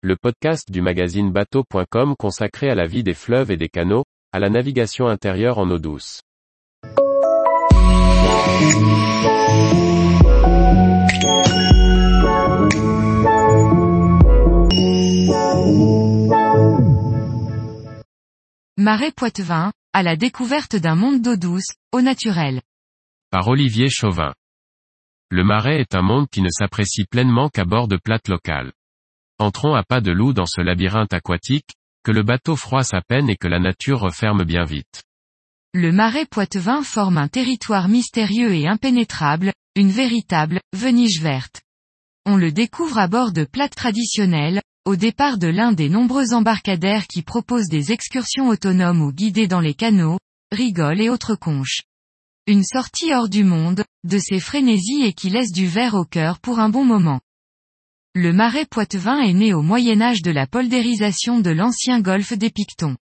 le 0.00 0.14
podcast 0.14 0.70
du 0.70 0.80
magazine 0.80 1.32
bateau.com 1.32 2.14
consacré 2.16 2.70
à 2.70 2.76
la 2.76 2.86
vie 2.86 3.02
des 3.02 3.14
fleuves 3.14 3.50
et 3.50 3.56
des 3.56 3.68
canaux, 3.68 4.04
à 4.32 4.38
la 4.38 4.48
navigation 4.48 5.08
intérieure 5.08 5.58
en 5.58 5.68
eau 5.70 5.80
douce. 5.80 6.22
Marais 18.76 19.10
Poitevin, 19.10 19.72
à 19.92 20.04
la 20.04 20.14
découverte 20.14 20.76
d'un 20.76 20.94
monde 20.94 21.22
d'eau 21.22 21.36
douce, 21.36 21.72
au 21.90 22.02
naturel. 22.02 22.62
Par 23.32 23.48
Olivier 23.48 23.88
Chauvin. 23.90 24.32
Le 25.30 25.42
marais 25.42 25.80
est 25.80 25.96
un 25.96 26.02
monde 26.02 26.28
qui 26.30 26.40
ne 26.40 26.50
s'apprécie 26.50 27.04
pleinement 27.04 27.48
qu'à 27.48 27.64
bord 27.64 27.88
de 27.88 27.96
plates 27.96 28.28
locales. 28.28 28.72
Entrons 29.40 29.74
à 29.74 29.84
pas 29.84 30.00
de 30.00 30.10
loup 30.10 30.32
dans 30.32 30.46
ce 30.46 30.60
labyrinthe 30.60 31.12
aquatique, 31.12 31.70
que 32.02 32.10
le 32.10 32.22
bateau 32.22 32.56
froisse 32.56 32.92
à 32.92 33.00
peine 33.00 33.30
et 33.30 33.36
que 33.36 33.46
la 33.46 33.60
nature 33.60 34.00
referme 34.00 34.44
bien 34.44 34.64
vite. 34.64 35.04
Le 35.74 35.92
marais 35.92 36.26
Poitevin 36.26 36.82
forme 36.82 37.18
un 37.18 37.28
territoire 37.28 37.88
mystérieux 37.88 38.52
et 38.54 38.66
impénétrable, 38.66 39.52
une 39.76 39.90
véritable 39.90 40.60
venige 40.72 41.20
verte. 41.20 41.62
On 42.26 42.36
le 42.36 42.50
découvre 42.50 42.98
à 42.98 43.06
bord 43.06 43.32
de 43.32 43.44
plates 43.44 43.76
traditionnelles, 43.76 44.60
au 44.84 44.96
départ 44.96 45.38
de 45.38 45.46
l'un 45.46 45.72
des 45.72 45.88
nombreux 45.88 46.32
embarcadères 46.32 47.06
qui 47.06 47.22
proposent 47.22 47.68
des 47.68 47.92
excursions 47.92 48.48
autonomes 48.48 49.02
ou 49.02 49.12
guidées 49.12 49.46
dans 49.46 49.60
les 49.60 49.74
canaux, 49.74 50.18
rigoles 50.50 51.00
et 51.00 51.10
autres 51.10 51.36
conches. 51.36 51.82
Une 52.46 52.64
sortie 52.64 53.12
hors 53.12 53.28
du 53.28 53.44
monde, 53.44 53.84
de 54.04 54.18
ces 54.18 54.40
frénésies 54.40 55.04
et 55.04 55.12
qui 55.12 55.30
laisse 55.30 55.52
du 55.52 55.66
verre 55.66 55.94
au 55.94 56.04
cœur 56.04 56.40
pour 56.40 56.58
un 56.58 56.70
bon 56.70 56.84
moment. 56.84 57.20
Le 58.14 58.32
marais 58.32 58.64
Poitevin 58.64 59.20
est 59.20 59.32
né 59.32 59.52
au 59.52 59.62
Moyen 59.62 60.00
Âge 60.00 60.22
de 60.22 60.30
la 60.30 60.46
poldérisation 60.46 61.40
de 61.40 61.50
l'ancien 61.50 62.00
golfe 62.00 62.32
des 62.32 62.50
Pictons. 62.50 62.96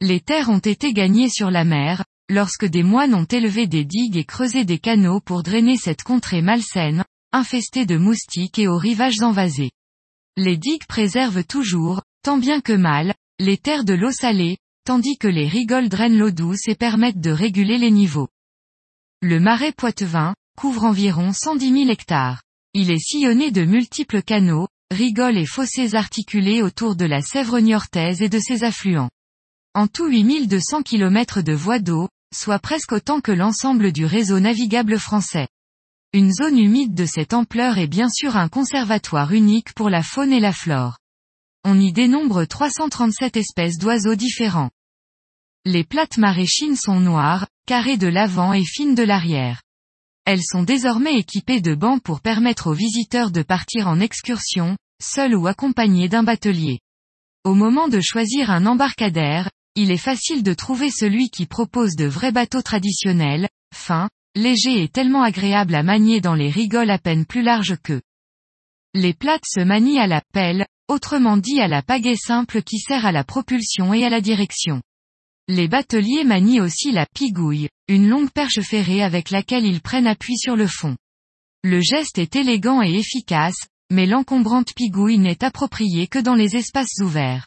Les 0.00 0.20
terres 0.20 0.50
ont 0.50 0.58
été 0.58 0.92
gagnées 0.92 1.28
sur 1.28 1.50
la 1.50 1.64
mer, 1.64 2.04
lorsque 2.30 2.64
des 2.64 2.82
moines 2.82 3.14
ont 3.14 3.24
élevé 3.24 3.66
des 3.66 3.84
digues 3.84 4.16
et 4.16 4.24
creusé 4.24 4.64
des 4.64 4.78
canaux 4.78 5.20
pour 5.20 5.42
drainer 5.42 5.76
cette 5.76 6.02
contrée 6.02 6.42
malsaine, 6.42 7.04
infestée 7.32 7.86
de 7.86 7.96
moustiques 7.96 8.58
et 8.58 8.68
aux 8.68 8.78
rivages 8.78 9.20
envasés. 9.20 9.72
Les 10.36 10.56
digues 10.56 10.86
préservent 10.86 11.44
toujours, 11.44 12.02
tant 12.22 12.38
bien 12.38 12.60
que 12.60 12.72
mal, 12.72 13.14
les 13.38 13.58
terres 13.58 13.84
de 13.84 13.94
l'eau 13.94 14.12
salée, 14.12 14.58
tandis 14.84 15.18
que 15.18 15.28
les 15.28 15.48
rigoles 15.48 15.88
drainent 15.88 16.18
l'eau 16.18 16.30
douce 16.30 16.68
et 16.68 16.76
permettent 16.76 17.20
de 17.20 17.30
réguler 17.30 17.78
les 17.78 17.90
niveaux. 17.90 18.28
Le 19.22 19.40
marais 19.40 19.72
Poitevin, 19.72 20.34
couvre 20.56 20.84
environ 20.84 21.32
110 21.32 21.72
000 21.72 21.90
hectares. 21.90 22.42
Il 22.78 22.90
est 22.90 22.98
sillonné 22.98 23.52
de 23.52 23.64
multiples 23.64 24.20
canaux, 24.20 24.68
rigoles 24.90 25.38
et 25.38 25.46
fossés 25.46 25.94
articulés 25.94 26.60
autour 26.60 26.94
de 26.94 27.06
la 27.06 27.22
Sèvre 27.22 27.58
niortaise 27.58 28.20
et 28.20 28.28
de 28.28 28.38
ses 28.38 28.64
affluents. 28.64 29.08
En 29.72 29.86
tout 29.86 30.08
8200 30.08 30.82
km 30.82 31.40
de 31.40 31.54
voies 31.54 31.78
d'eau, 31.78 32.10
soit 32.34 32.58
presque 32.58 32.92
autant 32.92 33.22
que 33.22 33.32
l'ensemble 33.32 33.92
du 33.92 34.04
réseau 34.04 34.40
navigable 34.40 34.98
français. 34.98 35.48
Une 36.12 36.30
zone 36.30 36.58
humide 36.58 36.92
de 36.92 37.06
cette 37.06 37.32
ampleur 37.32 37.78
est 37.78 37.86
bien 37.86 38.10
sûr 38.10 38.36
un 38.36 38.50
conservatoire 38.50 39.32
unique 39.32 39.72
pour 39.72 39.88
la 39.88 40.02
faune 40.02 40.34
et 40.34 40.40
la 40.40 40.52
flore. 40.52 40.98
On 41.64 41.80
y 41.80 41.94
dénombre 41.94 42.44
337 42.44 43.38
espèces 43.38 43.78
d'oiseaux 43.78 44.16
différents. 44.16 44.70
Les 45.64 45.84
plates 45.84 46.18
maraîchines 46.18 46.76
sont 46.76 47.00
noires, 47.00 47.46
carrées 47.66 47.96
de 47.96 48.06
l'avant 48.06 48.52
et 48.52 48.66
fines 48.66 48.94
de 48.94 49.02
l'arrière. 49.02 49.62
Elles 50.26 50.42
sont 50.42 50.64
désormais 50.64 51.20
équipées 51.20 51.60
de 51.60 51.76
bancs 51.76 52.02
pour 52.02 52.20
permettre 52.20 52.66
aux 52.66 52.74
visiteurs 52.74 53.30
de 53.30 53.42
partir 53.42 53.86
en 53.86 54.00
excursion, 54.00 54.76
seuls 55.00 55.36
ou 55.36 55.46
accompagnés 55.46 56.08
d'un 56.08 56.24
batelier. 56.24 56.80
Au 57.44 57.54
moment 57.54 57.86
de 57.86 58.00
choisir 58.00 58.50
un 58.50 58.66
embarcadère, 58.66 59.48
il 59.76 59.92
est 59.92 59.96
facile 59.96 60.42
de 60.42 60.52
trouver 60.52 60.90
celui 60.90 61.30
qui 61.30 61.46
propose 61.46 61.94
de 61.94 62.06
vrais 62.06 62.32
bateaux 62.32 62.62
traditionnels, 62.62 63.48
fins, 63.72 64.10
légers 64.34 64.82
et 64.82 64.88
tellement 64.88 65.22
agréables 65.22 65.76
à 65.76 65.84
manier 65.84 66.20
dans 66.20 66.34
les 66.34 66.50
rigoles 66.50 66.90
à 66.90 66.98
peine 66.98 67.24
plus 67.24 67.42
larges 67.42 67.76
que. 67.80 68.02
Les 68.94 69.14
plates 69.14 69.46
se 69.46 69.60
manient 69.60 70.00
à 70.00 70.08
la 70.08 70.22
pelle, 70.32 70.66
autrement 70.88 71.36
dit 71.36 71.60
à 71.60 71.68
la 71.68 71.82
pagaie 71.82 72.16
simple 72.16 72.62
qui 72.62 72.78
sert 72.78 73.06
à 73.06 73.12
la 73.12 73.22
propulsion 73.22 73.94
et 73.94 74.04
à 74.04 74.10
la 74.10 74.20
direction. 74.20 74.82
Les 75.48 75.68
bateliers 75.68 76.24
manient 76.24 76.60
aussi 76.60 76.90
la 76.90 77.06
pigouille, 77.06 77.68
une 77.86 78.08
longue 78.08 78.30
perche 78.30 78.60
ferrée 78.62 79.02
avec 79.02 79.30
laquelle 79.30 79.64
ils 79.64 79.80
prennent 79.80 80.08
appui 80.08 80.36
sur 80.36 80.56
le 80.56 80.66
fond. 80.66 80.96
Le 81.62 81.80
geste 81.80 82.18
est 82.18 82.34
élégant 82.34 82.82
et 82.82 82.94
efficace, 82.94 83.68
mais 83.90 84.06
l'encombrante 84.06 84.74
pigouille 84.74 85.18
n'est 85.18 85.44
appropriée 85.44 86.08
que 86.08 86.18
dans 86.18 86.34
les 86.34 86.56
espaces 86.56 86.98
ouverts. 87.00 87.46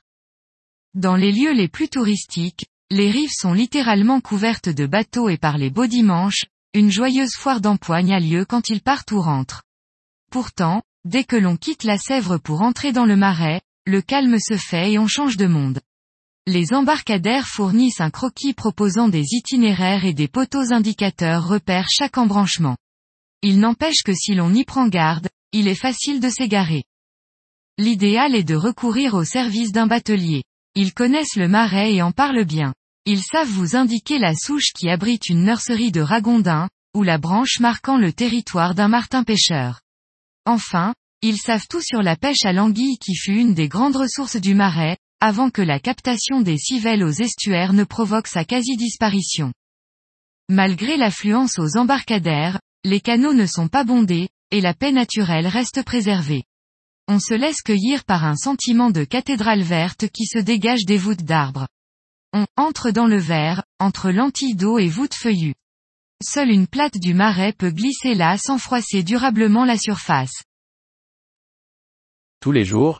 Dans 0.93 1.17
les 1.17 1.33
lieux 1.33 1.51
les 1.51 1.67
plus 1.67 1.89
touristiques, 1.89 2.67
les 2.89 3.11
rives 3.11 3.33
sont 3.33 3.53
littéralement 3.53 4.21
couvertes 4.21 4.69
de 4.69 4.85
bateaux 4.85 5.27
et 5.27 5.37
par 5.37 5.57
les 5.57 5.69
beaux 5.69 5.87
dimanches, 5.87 6.45
une 6.73 6.91
joyeuse 6.91 7.35
foire 7.35 7.59
d'empoigne 7.59 8.13
a 8.13 8.19
lieu 8.19 8.45
quand 8.45 8.69
ils 8.69 8.81
partent 8.81 9.11
ou 9.11 9.21
rentrent. 9.21 9.63
Pourtant, 10.31 10.83
dès 11.03 11.25
que 11.25 11.35
l'on 11.35 11.57
quitte 11.57 11.83
la 11.83 11.97
Sèvre 11.97 12.37
pour 12.37 12.61
entrer 12.61 12.93
dans 12.93 13.05
le 13.05 13.17
marais, 13.17 13.61
le 13.85 14.01
calme 14.01 14.39
se 14.39 14.55
fait 14.55 14.93
et 14.93 14.99
on 14.99 15.07
change 15.07 15.35
de 15.35 15.47
monde. 15.47 15.81
Les 16.51 16.73
embarcadères 16.73 17.47
fournissent 17.47 18.01
un 18.01 18.09
croquis 18.09 18.55
proposant 18.55 19.07
des 19.07 19.23
itinéraires 19.33 20.03
et 20.03 20.15
des 20.15 20.27
poteaux 20.27 20.73
indicateurs 20.73 21.47
repèrent 21.47 21.89
chaque 21.91 22.17
embranchement. 22.17 22.75
Il 23.43 23.59
n'empêche 23.59 24.01
que 24.03 24.15
si 24.15 24.33
l'on 24.33 24.51
y 24.55 24.65
prend 24.65 24.87
garde, 24.87 25.29
il 25.51 25.67
est 25.67 25.75
facile 25.75 26.19
de 26.19 26.27
s'égarer. 26.27 26.85
L'idéal 27.77 28.33
est 28.33 28.43
de 28.43 28.55
recourir 28.55 29.13
au 29.13 29.23
service 29.23 29.71
d'un 29.71 29.85
batelier. 29.85 30.43
Ils 30.73 30.95
connaissent 30.95 31.35
le 31.35 31.47
marais 31.47 31.93
et 31.93 32.01
en 32.01 32.11
parlent 32.11 32.45
bien. 32.45 32.73
Ils 33.05 33.21
savent 33.21 33.47
vous 33.47 33.75
indiquer 33.75 34.17
la 34.17 34.33
souche 34.33 34.71
qui 34.73 34.89
abrite 34.89 35.29
une 35.29 35.43
nurserie 35.43 35.91
de 35.91 36.01
ragondins, 36.01 36.67
ou 36.95 37.03
la 37.03 37.19
branche 37.19 37.59
marquant 37.59 37.99
le 37.99 38.11
territoire 38.11 38.73
d'un 38.73 38.87
martin 38.87 39.23
pêcheur. 39.23 39.81
Enfin, 40.47 40.95
ils 41.21 41.37
savent 41.37 41.67
tout 41.69 41.81
sur 41.81 42.01
la 42.01 42.15
pêche 42.15 42.43
à 42.43 42.53
l'anguille 42.53 42.97
qui 42.97 43.13
fut 43.13 43.35
une 43.35 43.53
des 43.53 43.67
grandes 43.67 43.97
ressources 43.97 44.37
du 44.37 44.55
marais, 44.55 44.97
avant 45.21 45.49
que 45.49 45.61
la 45.61 45.79
captation 45.79 46.41
des 46.41 46.57
civelles 46.57 47.03
aux 47.03 47.11
estuaires 47.11 47.73
ne 47.73 47.83
provoque 47.83 48.27
sa 48.27 48.45
quasi-disparition. 48.45 49.53
Malgré 50.49 50.97
l'affluence 50.97 51.59
aux 51.59 51.77
embarcadères, 51.77 52.59
les 52.83 53.01
canaux 53.01 53.33
ne 53.33 53.45
sont 53.45 53.67
pas 53.67 53.83
bondés, 53.83 54.29
et 54.51 54.61
la 54.61 54.73
paix 54.73 54.91
naturelle 54.91 55.47
reste 55.47 55.83
préservée. 55.83 56.43
On 57.07 57.19
se 57.19 57.33
laisse 57.33 57.61
cueillir 57.61 58.05
par 58.05 58.23
un 58.23 58.35
sentiment 58.35 58.91
de 58.91 59.03
cathédrale 59.03 59.61
verte 59.61 60.07
qui 60.09 60.25
se 60.25 60.39
dégage 60.39 60.85
des 60.85 60.97
voûtes 60.97 61.23
d'arbres. 61.23 61.67
On 62.33 62.45
entre 62.55 62.91
dans 62.91 63.07
le 63.07 63.17
verre, 63.17 63.63
entre 63.79 64.11
lentilles 64.11 64.55
d'eau 64.55 64.77
et 64.77 64.87
voûtes 64.87 65.15
feuillues. 65.15 65.55
Seule 66.23 66.49
une 66.49 66.67
plate 66.67 66.97
du 66.97 67.13
marais 67.13 67.53
peut 67.53 67.71
glisser 67.71 68.13
là 68.13 68.37
sans 68.37 68.57
froisser 68.57 69.03
durablement 69.03 69.65
la 69.65 69.77
surface. 69.77 70.43
Tous 72.41 72.51
les 72.51 72.65
jours, 72.65 72.99